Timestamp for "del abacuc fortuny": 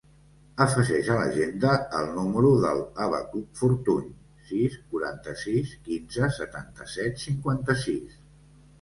2.63-4.09